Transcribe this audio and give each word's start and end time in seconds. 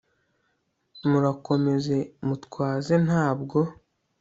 murakomeze 1.09 1.95
mutwaze 2.27 2.93
ntabwo 3.05 3.59